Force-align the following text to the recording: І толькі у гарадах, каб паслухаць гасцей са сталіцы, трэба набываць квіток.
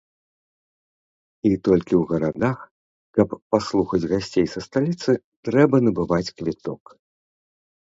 І 1.49 1.51
толькі 1.67 1.93
у 1.99 1.99
гарадах, 2.13 2.59
каб 3.19 3.29
паслухаць 3.51 4.03
гасцей 4.17 4.47
са 4.57 4.67
сталіцы, 4.71 5.11
трэба 5.53 5.75
набываць 5.89 6.29
квіток. 6.37 6.83